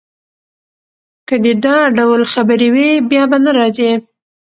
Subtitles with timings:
[1.27, 3.91] که دي دا ډول خبرې وې، بیا به نه راځې.